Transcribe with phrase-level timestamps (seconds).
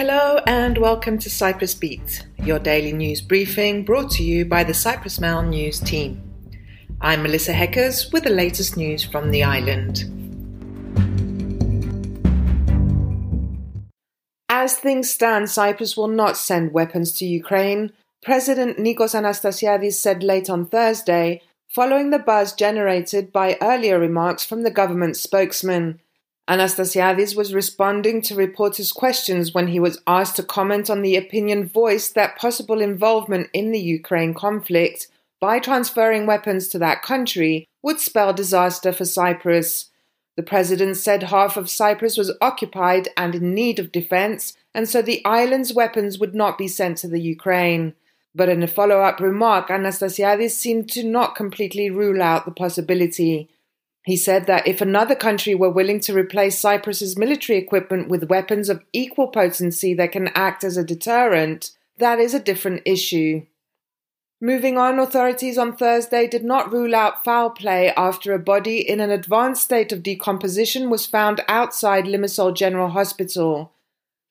[0.00, 4.72] Hello and welcome to Cyprus Beat, your daily news briefing brought to you by the
[4.72, 6.22] Cyprus Mail news team.
[7.02, 10.04] I'm Melissa Hekkers with the latest news from the island.
[14.48, 20.48] As things stand, Cyprus will not send weapons to Ukraine, President Nicos Anastasiades said late
[20.48, 26.00] on Thursday, following the buzz generated by earlier remarks from the government spokesman.
[26.48, 31.64] Anastasiades was responding to reporters' questions when he was asked to comment on the opinion
[31.64, 35.06] voiced that possible involvement in the Ukraine conflict
[35.40, 39.90] by transferring weapons to that country would spell disaster for Cyprus.
[40.36, 45.02] The president said half of Cyprus was occupied and in need of defense, and so
[45.02, 47.94] the island's weapons would not be sent to the Ukraine.
[48.34, 53.48] But in a follow up remark, Anastasiades seemed to not completely rule out the possibility.
[54.04, 58.68] He said that if another country were willing to replace Cyprus's military equipment with weapons
[58.68, 63.42] of equal potency that can act as a deterrent, that is a different issue.
[64.40, 68.98] Moving on, authorities on Thursday did not rule out foul play after a body in
[68.98, 73.72] an advanced state of decomposition was found outside Limassol General Hospital.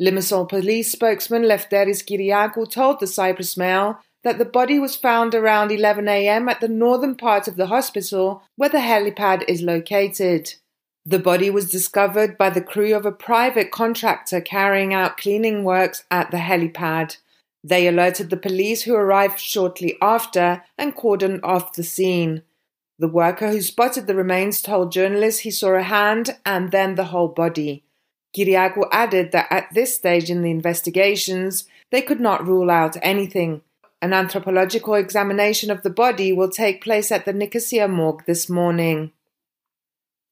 [0.00, 5.70] Limassol police spokesman Lefteris Kyriakou told the Cyprus Mail that the body was found around
[5.70, 6.48] 11 a.m.
[6.48, 10.52] at the northern part of the hospital where the helipad is located.
[11.04, 16.02] The body was discovered by the crew of a private contractor carrying out cleaning works
[16.10, 17.18] at the helipad.
[17.62, 22.42] They alerted the police, who arrived shortly after and cordoned off the scene.
[22.98, 27.04] The worker who spotted the remains told journalists he saw a hand and then the
[27.04, 27.84] whole body.
[28.36, 33.62] Kyriakou added that at this stage in the investigations, they could not rule out anything.
[34.02, 39.12] An anthropological examination of the body will take place at the Nicosia morgue this morning.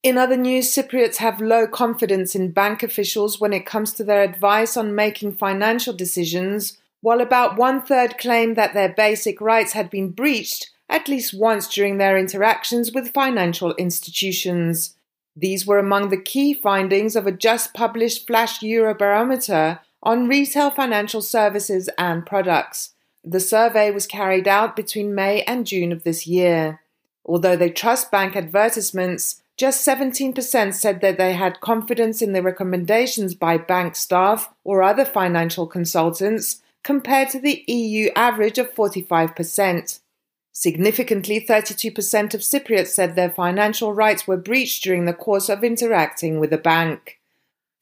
[0.02, 4.22] In other news, Cypriots have low confidence in bank officials when it comes to their
[4.22, 9.88] advice on making financial decisions, while about one third claim that their basic rights had
[9.88, 14.94] been breached at least once during their interactions with financial institutions.
[15.36, 21.22] These were among the key findings of a just published flash Eurobarometer on retail financial
[21.22, 22.93] services and products.
[23.24, 26.82] The survey was carried out between May and June of this year.
[27.24, 33.34] Although they trust bank advertisements, just 17% said that they had confidence in the recommendations
[33.34, 40.00] by bank staff or other financial consultants, compared to the EU average of 45%.
[40.52, 46.38] Significantly, 32% of Cypriots said their financial rights were breached during the course of interacting
[46.38, 47.18] with a bank.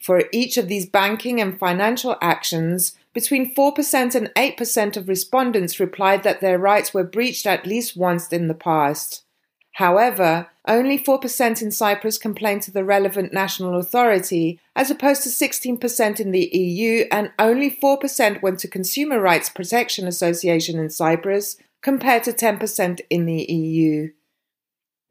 [0.00, 6.22] For each of these banking and financial actions, between 4% and 8% of respondents replied
[6.22, 9.24] that their rights were breached at least once in the past.
[9.72, 16.20] However, only 4% in Cyprus complained to the relevant national authority, as opposed to 16%
[16.20, 22.22] in the EU, and only 4% went to Consumer Rights Protection Association in Cyprus, compared
[22.24, 24.10] to 10% in the EU.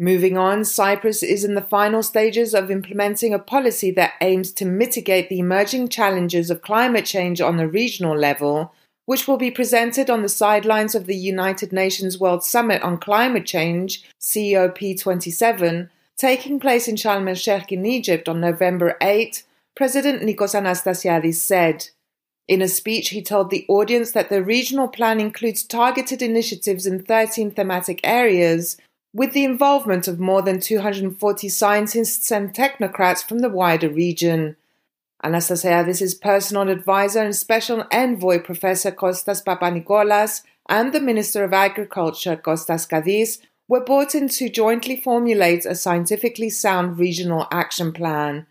[0.01, 4.65] Moving on, Cyprus is in the final stages of implementing a policy that aims to
[4.65, 8.73] mitigate the emerging challenges of climate change on a regional level,
[9.05, 13.45] which will be presented on the sidelines of the United Nations World Summit on Climate
[13.45, 19.43] Change, COP27, taking place in Sharm el Sheikh in Egypt on November 8,
[19.75, 21.89] President Nicos Anastasiades said.
[22.47, 27.03] In a speech, he told the audience that the regional plan includes targeted initiatives in
[27.03, 28.77] 13 thematic areas
[29.13, 34.55] with the involvement of more than 240 scientists and technocrats from the wider region.
[35.23, 42.87] Anastasiades' personal advisor and special envoy, Professor Kostas Papanicolas, and the Minister of Agriculture, Kostas
[42.89, 48.47] Kadis, were brought in to jointly formulate a scientifically sound regional action plan.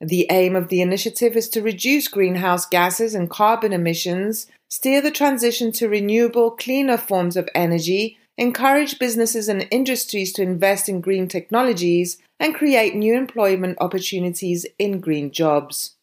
[0.00, 5.10] The aim of the initiative is to reduce greenhouse gases and carbon emissions, steer the
[5.10, 11.28] transition to renewable, cleaner forms of energy, encourage businesses and industries to invest in green
[11.28, 15.96] technologies, and create new employment opportunities in green jobs.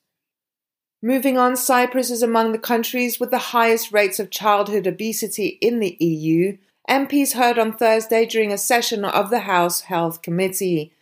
[1.01, 5.79] Moving on, Cyprus is among the countries with the highest rates of childhood obesity in
[5.79, 6.57] the EU.
[6.89, 10.93] MPs heard on Thursday during a session of the House Health Committee.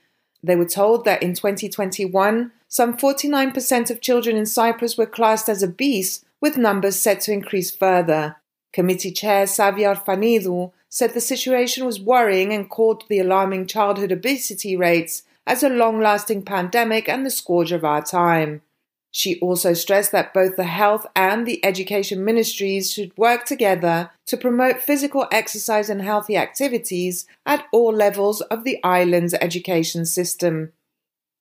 [0.44, 5.64] They were told that in 2021, some 49% of children in Cyprus were classed as
[5.64, 8.38] obese, with numbers set to increase further.
[8.74, 14.76] Committee Chair Savia Orfanidou said the situation was worrying and called the alarming childhood obesity
[14.76, 18.62] rates as a long lasting pandemic and the scourge of our time.
[19.10, 24.38] She also stressed that both the health and the education ministries should work together to
[24.38, 30.72] promote physical exercise and healthy activities at all levels of the island's education system.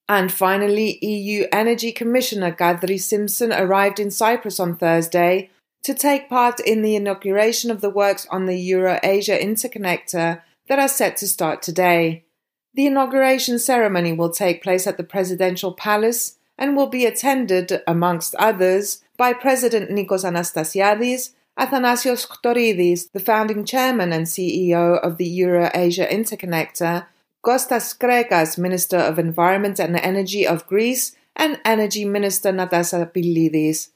[0.09, 5.51] And finally, EU Energy Commissioner Kadri Simson arrived in Cyprus on Thursday
[5.83, 10.79] to take part in the inauguration of the works on the Euro Asia Interconnector that
[10.79, 12.25] are set to start today.
[12.75, 18.35] The inauguration ceremony will take place at the Presidential Palace and will be attended, amongst
[18.37, 26.07] others, by President Nicos Anastasiades, Athanasios Ktorides, the founding chairman and CEO of the Euro-Asia
[26.07, 27.07] Interconnector,
[27.45, 33.91] Kostas Skrekas, Minister of Environment and Energy of Greece, and Energy Minister Natasha Pilides.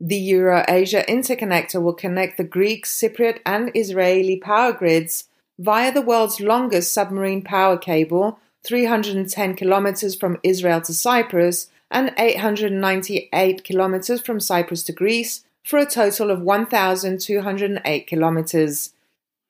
[0.00, 5.24] The Euro-Asia Interconnector will connect the Greek, Cypriot and Israeli power grids
[5.58, 13.64] via the world's longest submarine power cable, 310 kilometers from Israel to Cyprus and 898
[13.64, 18.92] kilometers from Cyprus to Greece, for a total of 1,208 kilometers.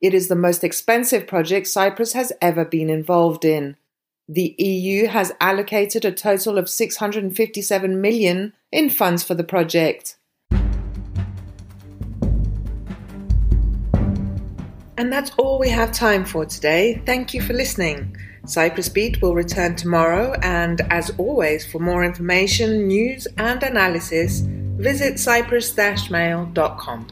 [0.00, 3.77] It is the most expensive project Cyprus has ever been involved in.
[4.29, 10.17] The EU has allocated a total of 657 million in funds for the project.
[14.99, 17.00] And that's all we have time for today.
[17.06, 18.17] Thank you for listening.
[18.47, 25.21] Cyprus Beat will return tomorrow, and as always, for more information, news, and analysis, visit
[25.21, 27.06] cyprus-mail.com.